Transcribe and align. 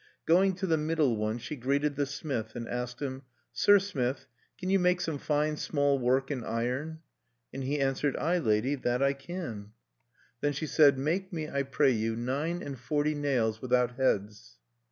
Going 0.25 0.55
to 0.55 0.65
the 0.65 0.79
middle 0.79 1.15
one, 1.15 1.37
she 1.37 1.55
greeted 1.55 1.95
the 1.95 2.07
smith, 2.07 2.55
and 2.55 2.67
asked 2.67 3.03
him: 3.03 3.21
"Sir 3.53 3.77
smith, 3.77 4.25
can 4.57 4.71
you 4.71 4.79
make 4.79 4.99
some 4.99 5.19
fine 5.19 5.57
small 5.57 5.99
work 5.99 6.31
in 6.31 6.43
iron?" 6.43 7.01
And 7.53 7.63
he 7.63 7.79
answered: 7.79 8.17
"Ay, 8.17 8.39
lady, 8.39 8.73
that 8.73 9.03
I 9.03 9.13
can." 9.13 9.73
Then 10.39 10.53
she 10.53 10.65
said: 10.65 10.97
"Make 10.97 11.31
me, 11.31 11.47
I 11.47 11.61
pray 11.61 11.91
you, 11.91 12.15
nine 12.15 12.63
and 12.63 12.79
forty 12.79 13.13
nails 13.13 13.61
without 13.61 13.91
heads." 13.97 14.57